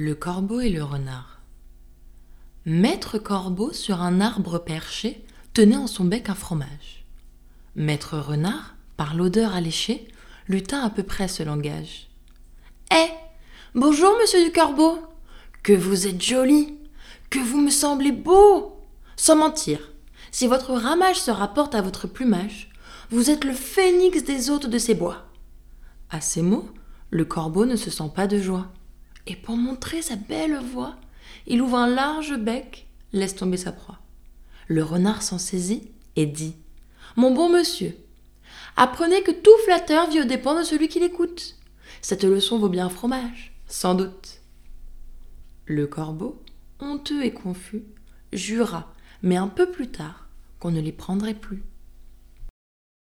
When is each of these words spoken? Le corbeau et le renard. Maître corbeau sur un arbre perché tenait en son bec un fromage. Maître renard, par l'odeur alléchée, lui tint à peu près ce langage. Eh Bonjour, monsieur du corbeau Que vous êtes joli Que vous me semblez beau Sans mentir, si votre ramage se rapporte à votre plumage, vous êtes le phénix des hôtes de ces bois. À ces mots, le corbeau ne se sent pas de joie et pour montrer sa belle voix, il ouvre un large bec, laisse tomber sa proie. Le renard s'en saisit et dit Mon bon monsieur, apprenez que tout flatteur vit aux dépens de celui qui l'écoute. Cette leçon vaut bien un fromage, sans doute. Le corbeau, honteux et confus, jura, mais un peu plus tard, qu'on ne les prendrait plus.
Le 0.00 0.14
corbeau 0.14 0.60
et 0.60 0.68
le 0.68 0.84
renard. 0.84 1.40
Maître 2.64 3.18
corbeau 3.18 3.72
sur 3.72 4.00
un 4.00 4.20
arbre 4.20 4.58
perché 4.58 5.24
tenait 5.54 5.74
en 5.74 5.88
son 5.88 6.04
bec 6.04 6.28
un 6.28 6.36
fromage. 6.36 7.04
Maître 7.74 8.16
renard, 8.16 8.76
par 8.96 9.16
l'odeur 9.16 9.56
alléchée, 9.56 10.06
lui 10.46 10.62
tint 10.62 10.82
à 10.82 10.90
peu 10.90 11.02
près 11.02 11.26
ce 11.26 11.42
langage. 11.42 12.06
Eh 12.92 13.08
Bonjour, 13.74 14.16
monsieur 14.20 14.44
du 14.44 14.52
corbeau 14.52 15.00
Que 15.64 15.72
vous 15.72 16.06
êtes 16.06 16.22
joli 16.22 16.78
Que 17.28 17.40
vous 17.40 17.60
me 17.60 17.70
semblez 17.70 18.12
beau 18.12 18.80
Sans 19.16 19.34
mentir, 19.34 19.80
si 20.30 20.46
votre 20.46 20.74
ramage 20.74 21.18
se 21.20 21.32
rapporte 21.32 21.74
à 21.74 21.82
votre 21.82 22.06
plumage, 22.06 22.70
vous 23.10 23.30
êtes 23.30 23.42
le 23.42 23.52
phénix 23.52 24.22
des 24.22 24.48
hôtes 24.48 24.68
de 24.68 24.78
ces 24.78 24.94
bois. 24.94 25.26
À 26.08 26.20
ces 26.20 26.42
mots, 26.42 26.68
le 27.10 27.24
corbeau 27.24 27.66
ne 27.66 27.74
se 27.74 27.90
sent 27.90 28.12
pas 28.14 28.28
de 28.28 28.38
joie 28.38 28.68
et 29.28 29.36
pour 29.36 29.56
montrer 29.56 30.00
sa 30.02 30.16
belle 30.16 30.58
voix, 30.58 30.96
il 31.46 31.60
ouvre 31.60 31.76
un 31.76 31.86
large 31.86 32.36
bec, 32.36 32.88
laisse 33.12 33.36
tomber 33.36 33.58
sa 33.58 33.72
proie. 33.72 34.00
Le 34.66 34.82
renard 34.82 35.22
s'en 35.22 35.38
saisit 35.38 35.90
et 36.16 36.26
dit 36.26 36.56
Mon 37.14 37.32
bon 37.32 37.50
monsieur, 37.50 37.94
apprenez 38.76 39.22
que 39.22 39.30
tout 39.30 39.56
flatteur 39.64 40.10
vit 40.10 40.22
aux 40.22 40.24
dépens 40.24 40.58
de 40.58 40.64
celui 40.64 40.88
qui 40.88 40.98
l'écoute. 40.98 41.56
Cette 42.00 42.24
leçon 42.24 42.58
vaut 42.58 42.70
bien 42.70 42.86
un 42.86 42.90
fromage, 42.90 43.54
sans 43.66 43.94
doute. 43.94 44.40
Le 45.66 45.86
corbeau, 45.86 46.42
honteux 46.80 47.22
et 47.22 47.32
confus, 47.32 47.82
jura, 48.32 48.94
mais 49.22 49.36
un 49.36 49.48
peu 49.48 49.70
plus 49.70 49.88
tard, 49.88 50.28
qu'on 50.58 50.70
ne 50.70 50.80
les 50.80 50.92
prendrait 50.92 51.34
plus. 51.34 51.62